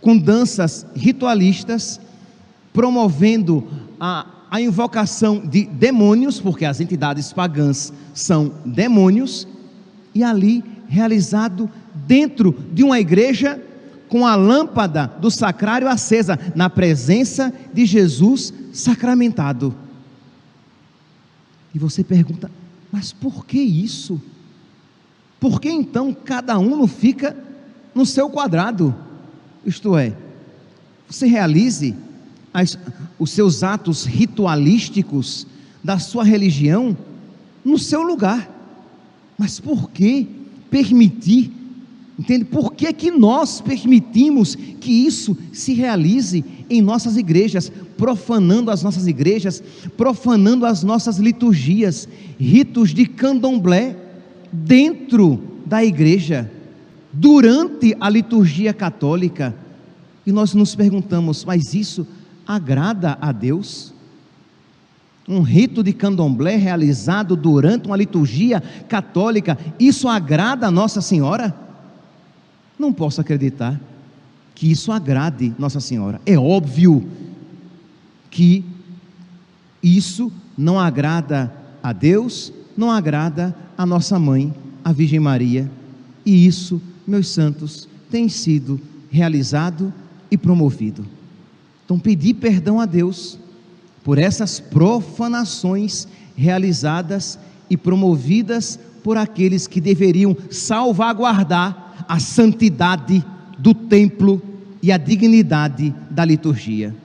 com 0.00 0.16
danças 0.16 0.86
ritualistas, 0.94 2.00
promovendo 2.72 3.66
a, 3.98 4.26
a 4.50 4.60
invocação 4.60 5.38
de 5.38 5.64
demônios, 5.64 6.40
porque 6.40 6.64
as 6.64 6.80
entidades 6.80 7.32
pagãs 7.32 7.92
são 8.14 8.52
demônios, 8.64 9.46
e 10.14 10.24
ali 10.24 10.64
realizado 10.88 11.70
dentro 12.06 12.52
de 12.72 12.82
uma 12.82 12.98
igreja 12.98 13.62
com 14.08 14.26
a 14.26 14.34
lâmpada 14.34 15.06
do 15.20 15.30
sacrário 15.30 15.88
acesa, 15.88 16.38
na 16.54 16.68
presença 16.68 17.54
de 17.72 17.86
Jesus 17.86 18.52
sacramentado. 18.72 19.72
E 21.72 21.78
você 21.78 22.02
pergunta, 22.02 22.50
mas 22.90 23.12
por 23.12 23.46
que 23.46 23.60
isso? 23.60 24.20
Por 25.40 25.60
que 25.60 25.70
então 25.70 26.14
cada 26.14 26.58
um 26.58 26.76
não 26.76 26.86
fica 26.86 27.34
no 27.94 28.04
seu 28.04 28.28
quadrado? 28.28 28.94
Isto 29.64 29.96
é, 29.96 30.12
você 31.08 31.26
realize 31.26 31.96
as, 32.52 32.78
os 33.18 33.30
seus 33.30 33.62
atos 33.62 34.04
ritualísticos 34.04 35.46
da 35.82 35.98
sua 35.98 36.22
religião 36.22 36.96
no 37.64 37.78
seu 37.78 38.02
lugar. 38.02 38.48
Mas 39.38 39.58
por 39.58 39.90
que 39.90 40.28
permitir 40.70 41.50
Entende? 42.20 42.44
Por 42.44 42.74
que, 42.74 42.92
que 42.92 43.10
nós 43.10 43.62
permitimos 43.62 44.54
que 44.54 44.92
isso 44.92 45.34
se 45.54 45.72
realize 45.72 46.44
em 46.68 46.82
nossas 46.82 47.16
igrejas, 47.16 47.72
profanando 47.96 48.70
as 48.70 48.82
nossas 48.82 49.06
igrejas, 49.06 49.62
profanando 49.96 50.66
as 50.66 50.82
nossas 50.82 51.16
liturgias, 51.16 52.06
ritos 52.38 52.92
de 52.92 53.06
candomblé 53.06 53.96
dentro 54.52 55.42
da 55.66 55.84
igreja, 55.84 56.50
durante 57.12 57.96
a 58.00 58.08
liturgia 58.08 58.72
católica? 58.72 59.54
E 60.26 60.32
nós 60.32 60.54
nos 60.54 60.74
perguntamos, 60.74 61.44
mas 61.44 61.74
isso 61.74 62.06
agrada 62.46 63.16
a 63.20 63.32
Deus? 63.32 63.92
Um 65.28 65.42
rito 65.42 65.82
de 65.82 65.92
candomblé 65.92 66.56
realizado 66.56 67.36
durante 67.36 67.86
uma 67.86 67.96
liturgia 67.96 68.62
católica, 68.88 69.56
isso 69.78 70.08
agrada 70.08 70.66
a 70.66 70.70
Nossa 70.70 71.00
Senhora? 71.00 71.54
não 72.80 72.92
posso 72.92 73.20
acreditar 73.20 73.78
que 74.54 74.70
isso 74.70 74.90
agrade 74.90 75.54
Nossa 75.58 75.80
Senhora. 75.80 76.20
É 76.24 76.38
óbvio 76.38 77.08
que 78.30 78.64
isso 79.82 80.32
não 80.56 80.78
agrada 80.78 81.52
a 81.82 81.92
Deus, 81.92 82.52
não 82.80 82.90
agrada 82.90 83.54
a 83.76 83.84
nossa 83.84 84.18
mãe, 84.18 84.52
a 84.82 84.90
Virgem 84.90 85.20
Maria, 85.20 85.70
e 86.24 86.46
isso, 86.46 86.80
meus 87.06 87.28
santos, 87.28 87.86
tem 88.10 88.26
sido 88.26 88.80
realizado 89.10 89.92
e 90.30 90.36
promovido. 90.38 91.06
Então, 91.84 91.98
pedir 91.98 92.34
perdão 92.34 92.80
a 92.80 92.86
Deus 92.86 93.38
por 94.02 94.16
essas 94.16 94.58
profanações 94.58 96.08
realizadas 96.34 97.38
e 97.68 97.76
promovidas 97.76 98.78
por 99.04 99.18
aqueles 99.18 99.66
que 99.66 99.80
deveriam 99.80 100.34
salvaguardar 100.50 102.06
a 102.08 102.18
santidade 102.18 103.22
do 103.58 103.74
templo 103.74 104.40
e 104.82 104.90
a 104.90 104.96
dignidade 104.96 105.94
da 106.10 106.24
liturgia. 106.24 106.96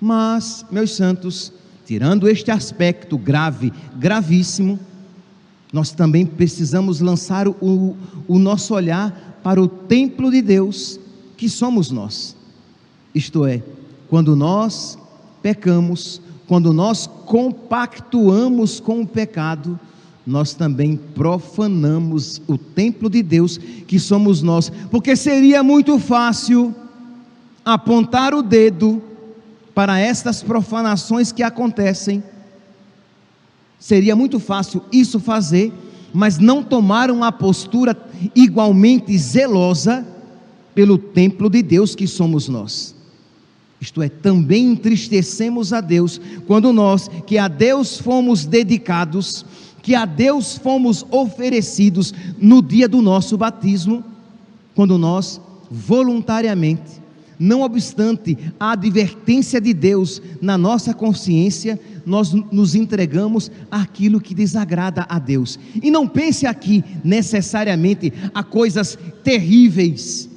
Mas, 0.00 0.64
meus 0.70 0.96
santos, 0.96 1.52
tirando 1.84 2.26
este 2.26 2.50
aspecto 2.50 3.18
grave, 3.18 3.70
gravíssimo, 3.98 4.78
nós 5.74 5.90
também 5.90 6.24
precisamos 6.24 7.00
lançar 7.00 7.48
o, 7.48 7.96
o 8.28 8.38
nosso 8.38 8.72
olhar 8.74 9.40
para 9.42 9.60
o 9.60 9.66
templo 9.66 10.30
de 10.30 10.40
Deus, 10.40 11.00
que 11.36 11.48
somos 11.48 11.90
nós. 11.90 12.36
Isto 13.12 13.44
é, 13.44 13.60
quando 14.08 14.36
nós 14.36 14.96
pecamos, 15.42 16.22
quando 16.46 16.72
nós 16.72 17.08
compactuamos 17.26 18.78
com 18.78 19.00
o 19.00 19.06
pecado, 19.06 19.76
nós 20.24 20.54
também 20.54 20.96
profanamos 20.96 22.40
o 22.46 22.56
templo 22.56 23.10
de 23.10 23.20
Deus, 23.20 23.58
que 23.58 23.98
somos 23.98 24.42
nós, 24.42 24.70
porque 24.92 25.16
seria 25.16 25.60
muito 25.64 25.98
fácil 25.98 26.72
apontar 27.64 28.32
o 28.32 28.42
dedo 28.42 29.02
para 29.74 29.98
estas 29.98 30.40
profanações 30.40 31.32
que 31.32 31.42
acontecem. 31.42 32.22
Seria 33.78 34.16
muito 34.16 34.40
fácil 34.40 34.82
isso 34.92 35.20
fazer, 35.20 35.72
mas 36.12 36.38
não 36.38 36.62
tomar 36.62 37.10
uma 37.10 37.30
postura 37.30 37.96
igualmente 38.34 39.16
zelosa 39.18 40.06
pelo 40.74 40.96
templo 40.96 41.50
de 41.50 41.62
Deus 41.62 41.94
que 41.94 42.06
somos 42.06 42.48
nós. 42.48 42.94
Isto 43.80 44.00
é, 44.00 44.08
também 44.08 44.72
entristecemos 44.72 45.72
a 45.72 45.80
Deus 45.80 46.20
quando 46.46 46.72
nós, 46.72 47.08
que 47.26 47.36
a 47.36 47.48
Deus 47.48 47.98
fomos 47.98 48.46
dedicados, 48.46 49.44
que 49.82 49.94
a 49.94 50.06
Deus 50.06 50.56
fomos 50.56 51.04
oferecidos 51.10 52.14
no 52.38 52.62
dia 52.62 52.88
do 52.88 53.02
nosso 53.02 53.36
batismo, 53.36 54.02
quando 54.74 54.96
nós 54.96 55.40
voluntariamente 55.70 57.03
não 57.44 57.60
obstante 57.60 58.38
a 58.58 58.72
advertência 58.72 59.60
de 59.60 59.74
Deus 59.74 60.22
na 60.40 60.56
nossa 60.56 60.94
consciência, 60.94 61.78
nós 62.06 62.32
nos 62.32 62.74
entregamos 62.74 63.50
àquilo 63.70 64.18
que 64.20 64.34
desagrada 64.34 65.04
a 65.08 65.18
Deus. 65.18 65.58
E 65.82 65.90
não 65.90 66.08
pense 66.08 66.46
aqui 66.46 66.82
necessariamente 67.04 68.12
a 68.32 68.42
coisas 68.42 68.98
terríveis, 69.22 70.28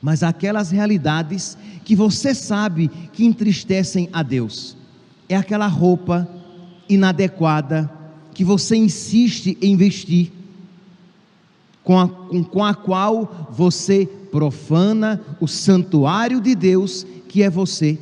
mas 0.00 0.22
aquelas 0.22 0.70
realidades 0.70 1.58
que 1.84 1.94
você 1.94 2.34
sabe 2.34 2.90
que 3.12 3.26
entristecem 3.26 4.08
a 4.10 4.22
Deus. 4.22 4.78
É 5.28 5.36
aquela 5.36 5.66
roupa 5.66 6.26
inadequada 6.88 7.90
que 8.32 8.44
você 8.44 8.76
insiste 8.76 9.58
em 9.60 9.76
vestir, 9.76 10.32
com 11.84 11.98
a, 11.98 12.08
com, 12.08 12.44
com 12.44 12.64
a 12.64 12.74
qual 12.74 13.48
você 13.50 14.08
profana 14.30 15.20
o 15.40 15.46
santuário 15.46 16.40
de 16.40 16.54
Deus 16.54 17.06
que 17.28 17.42
é 17.42 17.50
você. 17.50 17.98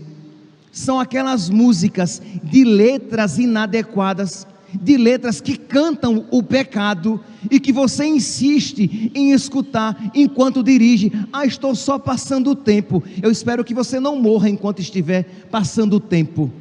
São 0.70 1.00
aquelas 1.00 1.48
músicas 1.48 2.20
de 2.42 2.64
letras 2.64 3.38
inadequadas, 3.38 4.46
de 4.74 4.96
letras 4.96 5.40
que 5.40 5.56
cantam 5.56 6.26
o 6.30 6.42
pecado 6.42 7.18
e 7.50 7.58
que 7.58 7.72
você 7.72 8.04
insiste 8.04 9.10
em 9.14 9.32
escutar 9.32 10.10
enquanto 10.14 10.62
dirige. 10.62 11.10
Ah, 11.32 11.46
estou 11.46 11.74
só 11.74 11.98
passando 11.98 12.50
o 12.50 12.54
tempo. 12.54 13.02
Eu 13.22 13.30
espero 13.30 13.64
que 13.64 13.72
você 13.72 13.98
não 13.98 14.20
morra 14.20 14.50
enquanto 14.50 14.80
estiver 14.80 15.24
passando 15.50 15.94
o 15.94 16.00
tempo. 16.00 16.52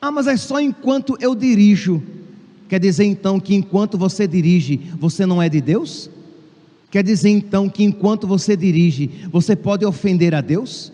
Ah, 0.00 0.10
mas 0.10 0.26
é 0.26 0.36
só 0.36 0.60
enquanto 0.60 1.16
eu 1.20 1.34
dirijo. 1.34 2.02
Quer 2.68 2.80
dizer 2.80 3.04
então 3.04 3.38
que 3.38 3.54
enquanto 3.54 3.98
você 3.98 4.26
dirige, 4.26 4.80
você 4.98 5.26
não 5.26 5.42
é 5.42 5.48
de 5.48 5.60
Deus? 5.60 6.08
Quer 6.92 7.02
dizer 7.02 7.30
então 7.30 7.70
que 7.70 7.82
enquanto 7.82 8.26
você 8.26 8.54
dirige, 8.54 9.08
você 9.32 9.56
pode 9.56 9.82
ofender 9.82 10.34
a 10.34 10.42
Deus? 10.42 10.92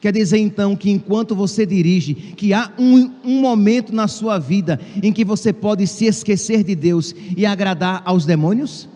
Quer 0.00 0.10
dizer 0.10 0.38
então 0.38 0.74
que 0.74 0.90
enquanto 0.90 1.34
você 1.36 1.66
dirige, 1.66 2.14
que 2.14 2.54
há 2.54 2.72
um, 2.78 3.10
um, 3.22 3.42
momento 3.42 3.94
na 3.94 4.08
sua 4.08 4.38
vida 4.38 4.80
em 5.02 5.12
que 5.12 5.22
você 5.22 5.52
pode 5.52 5.86
se 5.86 6.06
esquecer 6.06 6.64
de 6.64 6.74
Deus 6.74 7.14
e 7.36 7.44
agradar 7.44 8.00
aos 8.06 8.24
demônios? 8.24 8.88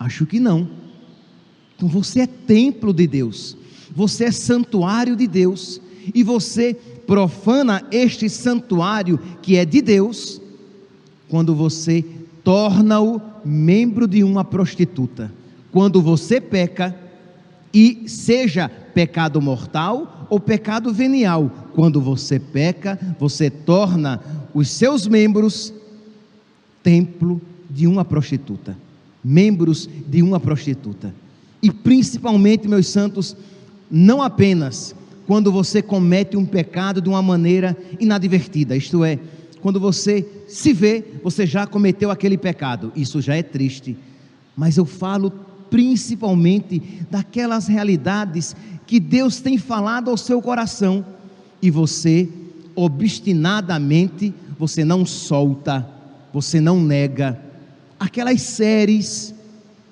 Acho 0.00 0.24
que 0.24 0.40
não. 0.40 0.70
Então 1.76 1.86
você 1.86 2.20
é 2.20 2.26
templo 2.26 2.90
de 2.94 3.06
Deus, 3.06 3.54
você 3.94 4.24
é 4.24 4.32
santuário 4.32 5.14
de 5.14 5.26
Deus, 5.26 5.82
e 6.14 6.22
você 6.22 6.72
profana 7.06 7.86
este 7.92 8.26
santuário 8.30 9.20
que 9.42 9.56
é 9.56 9.66
de 9.66 9.82
Deus, 9.82 10.40
quando 11.28 11.54
você 11.54 12.02
torna-o 12.42 13.20
membro 13.44 14.08
de 14.08 14.24
uma 14.24 14.42
prostituta 14.42 15.41
quando 15.72 16.00
você 16.00 16.40
peca, 16.40 16.94
e 17.74 18.04
seja 18.06 18.68
pecado 18.68 19.40
mortal 19.40 20.26
ou 20.28 20.38
pecado 20.38 20.92
venial, 20.92 21.50
quando 21.74 22.00
você 22.00 22.38
peca, 22.38 22.98
você 23.18 23.48
torna 23.48 24.20
os 24.52 24.68
seus 24.68 25.06
membros 25.06 25.72
templo 26.82 27.40
de 27.70 27.86
uma 27.86 28.04
prostituta, 28.04 28.76
membros 29.24 29.88
de 30.06 30.22
uma 30.22 30.38
prostituta. 30.38 31.14
E 31.62 31.70
principalmente, 31.70 32.68
meus 32.68 32.88
santos, 32.88 33.34
não 33.90 34.20
apenas 34.20 34.94
quando 35.26 35.50
você 35.50 35.80
comete 35.80 36.36
um 36.36 36.44
pecado 36.44 37.00
de 37.00 37.08
uma 37.08 37.22
maneira 37.22 37.76
inadvertida, 37.98 38.76
isto 38.76 39.02
é, 39.04 39.18
quando 39.62 39.78
você 39.78 40.28
se 40.48 40.72
vê, 40.72 41.04
você 41.22 41.46
já 41.46 41.66
cometeu 41.66 42.10
aquele 42.10 42.36
pecado, 42.36 42.92
isso 42.96 43.20
já 43.20 43.36
é 43.36 43.42
triste. 43.42 43.96
Mas 44.56 44.76
eu 44.76 44.84
falo 44.84 45.32
principalmente 45.72 46.82
daquelas 47.10 47.66
realidades 47.66 48.54
que 48.86 49.00
Deus 49.00 49.40
tem 49.40 49.56
falado 49.56 50.10
ao 50.10 50.18
seu 50.18 50.42
coração 50.42 51.02
e 51.62 51.70
você 51.70 52.28
obstinadamente 52.76 54.34
você 54.58 54.84
não 54.84 55.04
solta, 55.06 55.88
você 56.32 56.60
não 56.60 56.80
nega 56.80 57.40
aquelas 57.98 58.42
séries 58.42 59.34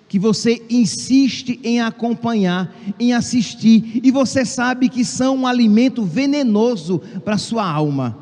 que 0.06 0.18
você 0.18 0.60
insiste 0.68 1.60
em 1.62 1.80
acompanhar, 1.80 2.74
em 2.98 3.12
assistir, 3.12 4.00
e 4.02 4.10
você 4.10 4.44
sabe 4.44 4.88
que 4.88 5.04
são 5.04 5.36
um 5.36 5.46
alimento 5.46 6.04
venenoso 6.04 6.98
para 7.24 7.38
sua 7.38 7.64
alma. 7.64 8.18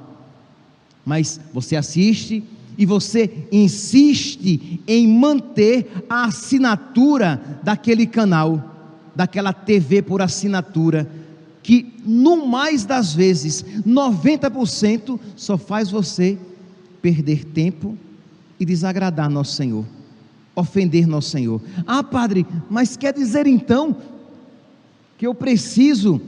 Mas 1.06 1.40
você 1.54 1.74
assiste, 1.74 2.44
e 2.78 2.86
você 2.86 3.48
insiste 3.50 4.80
em 4.86 5.08
manter 5.08 6.04
a 6.08 6.26
assinatura 6.26 7.60
daquele 7.64 8.06
canal, 8.06 8.76
daquela 9.16 9.52
TV 9.52 10.00
por 10.00 10.22
assinatura, 10.22 11.10
que 11.60 11.92
no 12.06 12.46
mais 12.46 12.84
das 12.84 13.12
vezes, 13.12 13.64
90% 13.84 15.18
só 15.34 15.58
faz 15.58 15.90
você 15.90 16.38
perder 17.02 17.44
tempo 17.46 17.98
e 18.60 18.64
desagradar 18.64 19.28
nosso 19.28 19.56
Senhor, 19.56 19.84
ofender 20.54 21.04
nosso 21.04 21.30
Senhor. 21.30 21.60
Ah, 21.84 22.04
padre, 22.04 22.46
mas 22.70 22.96
quer 22.96 23.12
dizer 23.12 23.48
então 23.48 23.96
que 25.18 25.26
eu 25.26 25.34
preciso 25.34 26.20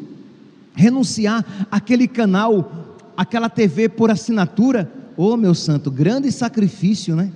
renunciar 0.74 1.68
àquele 1.70 2.08
canal, 2.08 2.98
àquela 3.16 3.48
TV 3.48 3.88
por 3.88 4.10
assinatura? 4.10 4.99
Oh, 5.22 5.37
meu 5.37 5.54
santo, 5.54 5.90
grande 5.90 6.33
sacrifício, 6.33 7.14
né? 7.14 7.30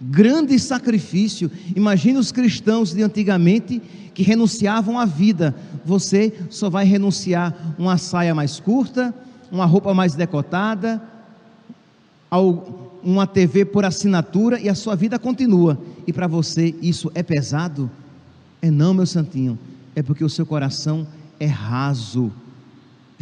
Grande 0.00 0.58
sacrifício. 0.58 1.48
Imagina 1.76 2.18
os 2.18 2.32
cristãos 2.32 2.92
de 2.92 3.00
antigamente 3.00 3.80
que 4.12 4.24
renunciavam 4.24 4.98
à 4.98 5.04
vida. 5.04 5.54
Você 5.84 6.34
só 6.50 6.68
vai 6.68 6.84
renunciar 6.84 7.76
uma 7.78 7.96
saia 7.96 8.34
mais 8.34 8.58
curta, 8.58 9.14
uma 9.52 9.64
roupa 9.66 9.94
mais 9.94 10.16
decotada, 10.16 11.00
uma 13.04 13.24
TV 13.24 13.66
por 13.66 13.84
assinatura 13.84 14.58
e 14.58 14.68
a 14.68 14.74
sua 14.74 14.96
vida 14.96 15.16
continua. 15.16 15.78
E 16.04 16.12
para 16.12 16.26
você 16.26 16.74
isso 16.82 17.08
é 17.14 17.22
pesado? 17.22 17.88
É 18.60 18.68
não, 18.68 18.92
meu 18.92 19.06
santinho. 19.06 19.56
É 19.94 20.02
porque 20.02 20.24
o 20.24 20.28
seu 20.28 20.44
coração 20.44 21.06
é 21.38 21.46
raso 21.46 22.32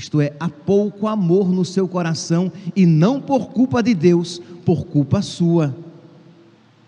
isto 0.01 0.19
é, 0.19 0.33
há 0.41 0.49
pouco 0.49 1.07
amor 1.07 1.53
no 1.53 1.63
seu 1.63 1.87
coração 1.87 2.51
e 2.75 2.87
não 2.87 3.21
por 3.21 3.51
culpa 3.51 3.83
de 3.83 3.95
Deus, 3.95 4.41
por 4.65 4.87
culpa 4.87 5.21
sua. 5.21 5.77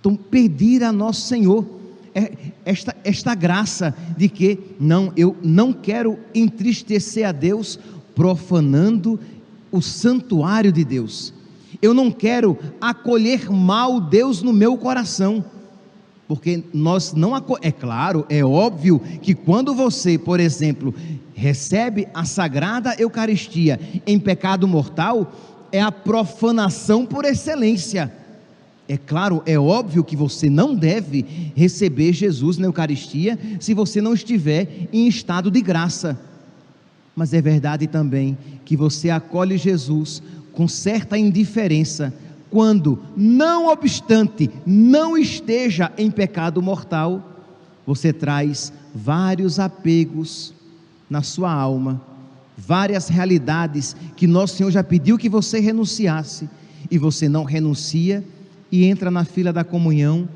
Então, 0.01 0.17
pedir 0.17 0.83
a 0.83 0.91
nosso 0.91 1.29
Senhor 1.29 1.67
é 2.15 2.33
esta, 2.65 2.97
esta 3.05 3.35
graça 3.35 3.95
de 4.17 4.31
que 4.31 4.59
não, 4.81 5.13
eu 5.15 5.37
não 5.43 5.75
quero 5.75 6.19
entristecer 6.35 7.29
a 7.29 7.33
Deus 7.33 7.79
profanando 8.15 9.21
o 9.71 9.83
santuário 9.83 10.73
de 10.73 10.83
Deus. 10.83 11.35
Eu 11.83 11.93
não 11.93 12.11
quero 12.11 12.59
acolher 12.81 13.51
mal 13.51 14.01
Deus 14.01 14.41
no 14.41 14.55
meu 14.55 14.79
coração 14.79 15.45
porque 16.33 16.65
nós 16.73 17.13
não 17.13 17.37
é 17.61 17.71
claro, 17.71 18.25
é 18.27 18.43
óbvio 18.43 18.99
que 19.21 19.35
quando 19.35 19.75
você, 19.75 20.17
por 20.17 20.41
exemplo, 20.41 20.95
recebe 21.43 22.07
a 22.15 22.25
sagrada 22.25 22.95
Eucaristia 22.97 23.81
em 24.07 24.17
pecado 24.17 24.69
mortal, 24.69 25.33
é 25.73 25.83
a 25.83 25.91
profanação 25.91 27.05
por 27.05 27.25
excelência. 27.25 28.13
É 28.89 28.97
claro, 28.97 29.43
é 29.45 29.59
óbvio 29.59 30.05
que 30.05 30.15
você 30.15 30.49
não 30.49 30.73
deve 30.73 31.53
receber 31.57 32.13
Jesus 32.13 32.59
na 32.59 32.67
Eucaristia 32.67 33.37
se 33.59 33.75
você 33.75 34.01
não 34.01 34.15
estiver 34.15 34.89
em 34.93 35.09
estado 35.09 35.51
de 35.51 35.61
graça. 35.61 36.17
Mas 37.17 37.35
é 37.35 37.43
verdade 37.43 37.89
também 37.89 38.39
que 38.65 38.77
você 38.77 39.11
acolhe 39.11 39.59
Jesus 39.59 40.23
com 40.53 40.69
certa 40.69 41.19
indiferença 41.19 42.15
quando, 42.51 43.01
não 43.17 43.67
obstante, 43.69 44.49
não 44.65 45.17
esteja 45.17 45.91
em 45.99 46.11
pecado 46.11 46.63
mortal, 46.63 47.21
você 47.85 48.13
traz 48.13 48.73
vários 48.95 49.59
apegos 49.59 50.55
na 51.13 51.23
sua 51.23 51.53
alma 51.53 52.01
várias 52.57 53.09
realidades 53.09 53.95
que 54.17 54.27
nosso 54.27 54.57
Senhor 54.57 54.71
já 54.71 54.83
pediu 54.83 55.19
que 55.19 55.29
você 55.29 55.61
renunciasse 55.61 56.49
e 56.91 56.97
você 56.97 57.29
não 57.29 57.45
renuncia 57.45 58.25
e 58.71 58.85
entra 58.87 59.11
na 59.11 59.23
fila 59.23 59.53
da 59.53 59.63
comunhão 59.63 60.27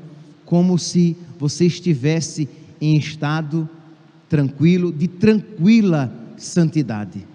como 0.45 0.77
se 0.77 1.17
você 1.39 1.65
estivesse 1.65 2.47
em 2.79 2.95
estado 2.95 3.67
tranquilo, 4.29 4.91
de 4.91 5.07
tranquila 5.07 6.13
santidade. 6.37 7.25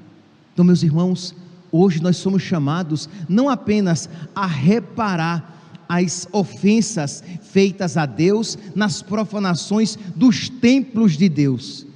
Então, 0.53 0.65
meus 0.65 0.85
irmãos, 0.85 1.35
hoje 1.73 2.01
nós 2.01 2.17
somos 2.17 2.43
chamados 2.43 3.09
não 3.29 3.49
apenas 3.49 4.09
a 4.37 4.47
reparar 4.47 5.85
as 5.89 6.29
ofensas 6.31 7.25
feitas 7.43 7.97
a 7.97 8.07
Deus 8.07 8.57
nas 8.75 9.03
profanações 9.03 9.99
dos 10.15 10.49
templos 10.49 11.17
de 11.17 11.29
Deus, 11.29 11.87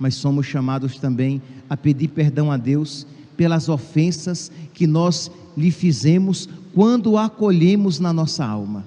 mas 0.00 0.14
somos 0.14 0.46
chamados 0.46 0.98
também 0.98 1.42
a 1.68 1.76
pedir 1.76 2.08
perdão 2.08 2.50
a 2.50 2.56
Deus 2.56 3.06
pelas 3.36 3.68
ofensas 3.68 4.50
que 4.72 4.86
nós 4.86 5.30
lhe 5.56 5.70
fizemos 5.70 6.48
quando 6.74 7.18
acolhemos 7.18 8.00
na 8.00 8.10
nossa 8.10 8.44
alma, 8.44 8.84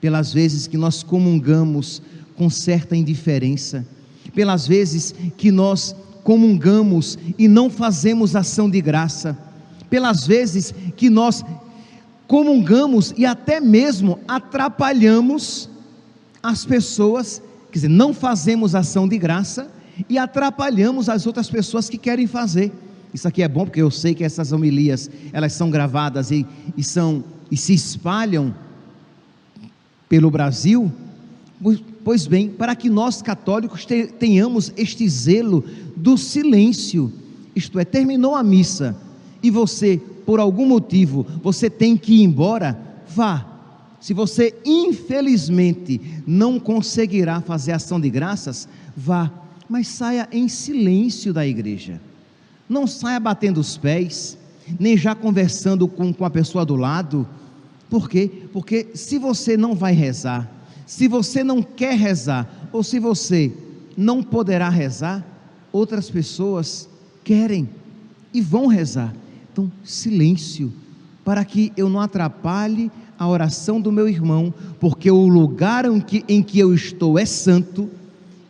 pelas 0.00 0.32
vezes 0.32 0.68
que 0.68 0.76
nós 0.76 1.02
comungamos 1.02 2.00
com 2.36 2.48
certa 2.48 2.94
indiferença, 2.94 3.84
pelas 4.32 4.66
vezes 4.66 5.12
que 5.36 5.50
nós 5.50 5.94
comungamos 6.22 7.18
e 7.36 7.48
não 7.48 7.68
fazemos 7.68 8.36
ação 8.36 8.70
de 8.70 8.80
graça, 8.80 9.36
pelas 9.90 10.24
vezes 10.24 10.72
que 10.96 11.10
nós 11.10 11.44
comungamos 12.28 13.12
e 13.16 13.26
até 13.26 13.60
mesmo 13.60 14.20
atrapalhamos 14.28 15.68
as 16.40 16.64
pessoas, 16.64 17.42
quer 17.72 17.78
dizer, 17.78 17.88
não 17.88 18.14
fazemos 18.14 18.76
ação 18.76 19.08
de 19.08 19.18
graça 19.18 19.77
e 20.08 20.18
atrapalhamos 20.18 21.08
as 21.08 21.26
outras 21.26 21.48
pessoas 21.48 21.88
que 21.88 21.96
querem 21.96 22.26
fazer. 22.26 22.72
Isso 23.12 23.26
aqui 23.26 23.42
é 23.42 23.48
bom 23.48 23.64
porque 23.64 23.80
eu 23.80 23.90
sei 23.90 24.14
que 24.14 24.22
essas 24.22 24.52
homilias, 24.52 25.10
elas 25.32 25.52
são 25.54 25.70
gravadas 25.70 26.30
e, 26.30 26.46
e 26.76 26.84
são 26.84 27.24
e 27.50 27.56
se 27.56 27.72
espalham 27.72 28.54
pelo 30.08 30.30
Brasil. 30.30 30.92
Pois 32.04 32.26
bem, 32.26 32.48
para 32.48 32.76
que 32.76 32.88
nós 32.88 33.20
católicos 33.22 33.86
tenhamos 34.18 34.72
este 34.76 35.08
zelo 35.08 35.64
do 35.96 36.16
silêncio, 36.16 37.12
isto 37.54 37.78
é, 37.78 37.84
terminou 37.84 38.34
a 38.34 38.42
missa 38.42 38.96
e 39.42 39.50
você, 39.50 40.00
por 40.24 40.38
algum 40.38 40.66
motivo, 40.66 41.26
você 41.42 41.68
tem 41.68 41.96
que 41.96 42.14
ir 42.14 42.22
embora, 42.22 42.78
vá. 43.08 43.46
Se 44.00 44.14
você 44.14 44.54
infelizmente 44.64 46.00
não 46.24 46.60
conseguirá 46.60 47.40
fazer 47.40 47.72
ação 47.72 48.00
de 48.00 48.08
graças, 48.08 48.68
vá 48.96 49.30
mas 49.68 49.88
saia 49.88 50.28
em 50.32 50.48
silêncio 50.48 51.32
da 51.32 51.46
igreja. 51.46 52.00
Não 52.68 52.86
saia 52.86 53.20
batendo 53.20 53.60
os 53.60 53.76
pés, 53.76 54.38
nem 54.78 54.96
já 54.96 55.14
conversando 55.14 55.86
com, 55.86 56.12
com 56.12 56.24
a 56.24 56.30
pessoa 56.30 56.64
do 56.64 56.76
lado. 56.76 57.26
Por 57.88 58.08
quê? 58.08 58.30
Porque 58.52 58.88
se 58.94 59.18
você 59.18 59.56
não 59.56 59.74
vai 59.74 59.92
rezar, 59.92 60.50
se 60.86 61.06
você 61.06 61.44
não 61.44 61.62
quer 61.62 61.96
rezar, 61.96 62.68
ou 62.72 62.82
se 62.82 62.98
você 62.98 63.52
não 63.96 64.22
poderá 64.22 64.68
rezar, 64.68 65.26
outras 65.72 66.10
pessoas 66.10 66.88
querem 67.22 67.68
e 68.32 68.40
vão 68.40 68.66
rezar. 68.66 69.14
Então, 69.52 69.70
silêncio, 69.84 70.72
para 71.24 71.44
que 71.44 71.72
eu 71.76 71.88
não 71.88 72.00
atrapalhe 72.00 72.90
a 73.18 73.28
oração 73.28 73.80
do 73.80 73.90
meu 73.90 74.08
irmão, 74.08 74.54
porque 74.78 75.10
o 75.10 75.26
lugar 75.26 75.84
em 75.84 76.00
que, 76.00 76.24
em 76.28 76.42
que 76.42 76.58
eu 76.58 76.72
estou 76.72 77.18
é 77.18 77.26
santo 77.26 77.90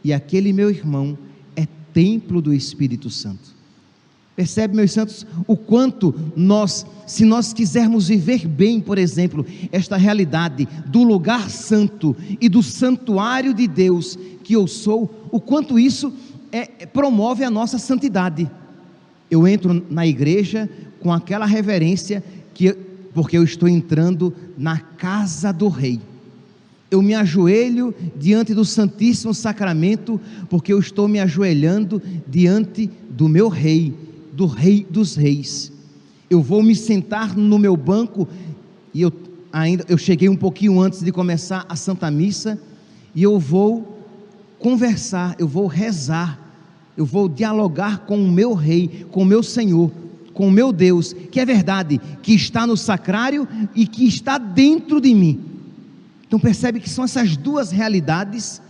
e 0.03 0.13
aquele 0.13 0.53
meu 0.53 0.71
irmão 0.71 1.19
é 1.57 1.67
templo 1.93 2.41
do 2.41 2.53
Espírito 2.53 3.11
Santo. 3.11 3.57
Percebe, 4.37 4.77
meus 4.77 4.93
santos, 4.93 5.27
o 5.49 5.57
quanto 5.57 6.15
nós, 6.37 6.87
se 7.07 7.25
nós 7.25 7.53
quisermos 7.53 8.07
viver 8.07 8.47
bem, 8.47 8.81
por 8.81 8.97
exemplo, 8.97 9.45
esta 9.73 9.97
realidade 9.97 10.69
do 10.87 11.03
lugar 11.03 11.51
santo 11.51 12.17
e 12.41 12.49
do 12.49 12.63
santuário 12.63 13.53
de 13.53 13.67
Deus 13.67 14.17
que 14.45 14.53
eu 14.53 14.69
sou, 14.69 15.29
o 15.33 15.41
quanto 15.41 15.77
isso 15.77 16.13
é, 16.53 16.65
promove 16.87 17.43
a 17.43 17.51
nossa 17.51 17.79
santidade. 17.79 18.49
Eu 19.29 19.47
entro 19.47 19.85
na 19.91 20.07
igreja 20.07 20.71
com 21.01 21.13
aquela 21.13 21.45
reverência 21.45 22.23
que 22.55 22.73
porque 23.13 23.37
eu 23.37 23.43
estou 23.43 23.69
entrando 23.69 24.33
na 24.57 24.79
casa 24.79 25.53
do 25.53 25.67
rei 25.67 26.01
eu 26.91 27.03
me 27.03 27.15
ajoelho 27.15 27.95
diante 28.17 28.55
do 28.55 28.65
Santíssimo 28.65 29.35
Sacramento, 29.35 30.21
porque 30.49 30.73
eu 30.73 30.79
estou 30.79 31.07
me 31.07 31.21
ajoelhando 31.21 32.03
diante 32.27 32.91
do 33.11 33.29
meu 33.29 33.49
Rei, 33.49 33.93
do 34.33 34.47
Rei 34.47 34.87
dos 34.89 35.15
Reis. 35.15 35.71
Eu 36.31 36.41
vou 36.41 36.63
me 36.63 36.75
sentar 36.75 37.37
no 37.37 37.59
meu 37.59 37.77
banco 37.77 38.27
e 38.95 39.03
eu 39.03 39.13
ainda 39.53 39.85
eu 39.89 39.99
cheguei 39.99 40.29
um 40.29 40.37
pouquinho 40.37 40.81
antes 40.81 41.03
de 41.03 41.13
começar 41.13 41.65
a 41.69 41.77
Santa 41.77 42.11
Missa 42.11 42.59
e 43.15 43.23
eu 43.23 43.39
vou 43.39 43.99
conversar, 44.59 45.37
eu 45.39 45.47
vou 45.47 45.67
rezar, 45.67 46.39
eu 46.97 47.05
vou 47.05 47.29
dialogar 47.29 48.07
com 48.07 48.19
o 48.19 48.31
meu 48.31 48.55
Rei, 48.55 49.07
com 49.11 49.23
o 49.23 49.27
meu 49.27 49.43
Senhor, 49.43 49.91
com 50.33 50.49
o 50.49 50.51
meu 50.51 50.73
Deus, 50.73 51.13
que 51.13 51.41
é 51.41 51.45
verdade, 51.45 52.01
que 52.23 52.35
está 52.35 52.67
no 52.67 52.77
sacrário 52.77 53.47
e 53.75 53.87
que 53.87 54.07
está 54.07 54.39
dentro 54.39 55.01
de 55.01 55.15
mim. 55.15 55.48
Então 56.29 56.39
percebe 56.39 56.79
que 56.79 56.91
são 56.91 57.05
essas 57.05 57.39
duas 57.39 57.73
realidades 57.73 58.61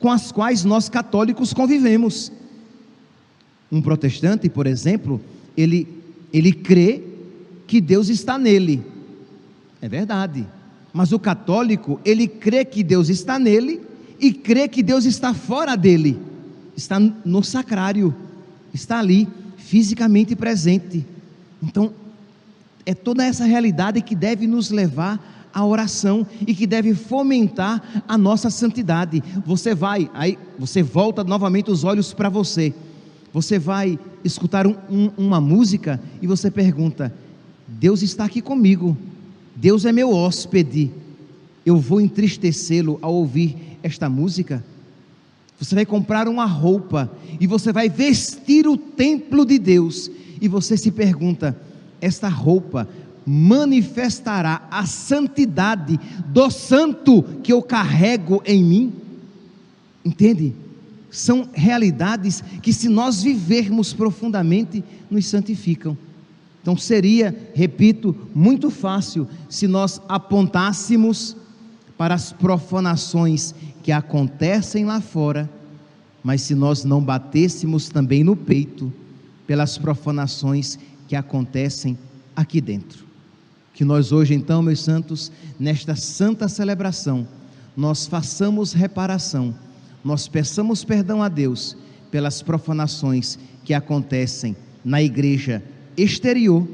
com 0.00 0.10
as 0.10 0.32
quais 0.32 0.64
nós 0.64 0.88
católicos 0.88 1.54
convivemos. 1.54 2.32
Um 3.70 3.80
protestante, 3.80 4.48
por 4.48 4.66
exemplo, 4.66 5.20
ele, 5.56 5.86
ele 6.32 6.52
crê 6.52 7.00
que 7.68 7.80
Deus 7.80 8.08
está 8.08 8.36
nele. 8.36 8.84
É 9.80 9.88
verdade. 9.88 10.44
Mas 10.92 11.12
o 11.12 11.20
católico, 11.20 12.00
ele 12.04 12.26
crê 12.26 12.64
que 12.64 12.82
Deus 12.82 13.08
está 13.08 13.38
nele 13.38 13.80
e 14.18 14.32
crê 14.32 14.66
que 14.66 14.82
Deus 14.82 15.04
está 15.04 15.32
fora 15.32 15.76
dele. 15.76 16.18
Está 16.76 16.98
no 16.98 17.44
sacrário, 17.44 18.12
está 18.74 18.98
ali, 18.98 19.28
fisicamente 19.56 20.34
presente. 20.34 21.06
Então, 21.62 21.92
é 22.84 22.92
toda 22.92 23.24
essa 23.24 23.44
realidade 23.44 24.02
que 24.02 24.16
deve 24.16 24.48
nos 24.48 24.70
levar 24.70 25.41
a 25.52 25.64
oração 25.64 26.26
e 26.46 26.54
que 26.54 26.66
deve 26.66 26.94
fomentar 26.94 28.02
a 28.06 28.16
nossa 28.16 28.50
santidade. 28.50 29.22
Você 29.44 29.74
vai, 29.74 30.10
aí 30.14 30.38
você 30.58 30.82
volta 30.82 31.22
novamente 31.22 31.70
os 31.70 31.84
olhos 31.84 32.12
para 32.12 32.28
você. 32.28 32.74
Você 33.32 33.58
vai 33.58 33.98
escutar 34.24 34.66
um, 34.66 34.76
um, 34.90 35.10
uma 35.16 35.40
música 35.40 36.00
e 36.20 36.26
você 36.26 36.50
pergunta: 36.50 37.12
Deus 37.66 38.02
está 38.02 38.24
aqui 38.24 38.40
comigo, 38.40 38.96
Deus 39.56 39.84
é 39.84 39.92
meu 39.92 40.12
hóspede. 40.12 40.90
Eu 41.64 41.76
vou 41.76 42.00
entristecê-lo 42.00 42.98
ao 43.00 43.14
ouvir 43.14 43.78
esta 43.82 44.08
música? 44.08 44.64
Você 45.58 45.74
vai 45.74 45.86
comprar 45.86 46.26
uma 46.26 46.44
roupa 46.44 47.10
e 47.38 47.46
você 47.46 47.72
vai 47.72 47.88
vestir 47.88 48.66
o 48.66 48.76
templo 48.76 49.46
de 49.46 49.58
Deus 49.58 50.10
e 50.40 50.48
você 50.48 50.76
se 50.76 50.90
pergunta: 50.90 51.56
esta 52.00 52.28
roupa 52.28 52.88
manifestará 53.26 54.66
a 54.70 54.86
santidade 54.86 55.98
do 56.26 56.50
santo 56.50 57.22
que 57.42 57.52
eu 57.52 57.62
carrego 57.62 58.42
em 58.44 58.62
mim. 58.62 58.92
Entende? 60.04 60.54
São 61.10 61.48
realidades 61.52 62.42
que, 62.62 62.72
se 62.72 62.88
nós 62.88 63.22
vivermos 63.22 63.92
profundamente, 63.92 64.82
nos 65.10 65.26
santificam. 65.26 65.96
Então, 66.60 66.76
seria, 66.76 67.36
repito, 67.54 68.16
muito 68.34 68.70
fácil 68.70 69.28
se 69.48 69.66
nós 69.66 70.00
apontássemos 70.08 71.36
para 71.98 72.14
as 72.14 72.32
profanações 72.32 73.54
que 73.82 73.92
acontecem 73.92 74.84
lá 74.84 75.00
fora, 75.00 75.50
mas 76.22 76.42
se 76.42 76.54
nós 76.54 76.84
não 76.84 77.02
batêssemos 77.02 77.88
também 77.88 78.22
no 78.22 78.36
peito 78.36 78.92
pelas 79.46 79.76
profanações 79.76 80.78
que 81.08 81.16
acontecem 81.16 81.98
aqui 82.34 82.60
dentro. 82.60 83.11
Que 83.72 83.84
nós 83.84 84.12
hoje, 84.12 84.34
então, 84.34 84.62
meus 84.62 84.80
santos, 84.80 85.32
nesta 85.58 85.96
santa 85.96 86.48
celebração, 86.48 87.26
nós 87.76 88.06
façamos 88.06 88.72
reparação, 88.72 89.54
nós 90.04 90.28
peçamos 90.28 90.84
perdão 90.84 91.22
a 91.22 91.28
Deus 91.28 91.76
pelas 92.10 92.42
profanações 92.42 93.38
que 93.64 93.72
acontecem 93.72 94.54
na 94.84 95.02
igreja 95.02 95.62
exterior 95.96 96.68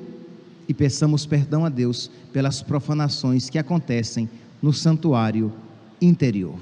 e 0.69 0.75
peçamos 0.75 1.25
perdão 1.25 1.65
a 1.65 1.69
Deus 1.69 2.11
pelas 2.33 2.63
profanações 2.63 3.49
que 3.49 3.59
acontecem 3.59 4.29
no 4.61 4.73
santuário 4.73 5.53
interior. 6.01 6.59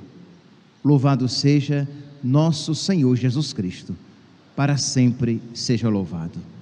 Louvado 0.84 1.28
seja 1.28 1.88
nosso 2.22 2.74
Senhor 2.74 3.16
Jesus 3.16 3.52
Cristo, 3.52 3.96
para 4.54 4.76
sempre 4.76 5.42
seja 5.54 5.88
louvado. 5.88 6.55